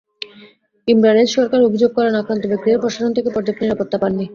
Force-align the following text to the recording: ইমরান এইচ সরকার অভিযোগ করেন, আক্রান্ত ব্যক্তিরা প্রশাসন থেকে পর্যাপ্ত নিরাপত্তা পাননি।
ইমরান 0.87 1.17
এইচ 1.21 1.29
সরকার 1.37 1.59
অভিযোগ 1.63 1.91
করেন, 1.97 2.13
আক্রান্ত 2.15 2.43
ব্যক্তিরা 2.51 2.81
প্রশাসন 2.83 3.11
থেকে 3.17 3.29
পর্যাপ্ত 3.35 3.59
নিরাপত্তা 3.61 3.97
পাননি। 4.03 4.25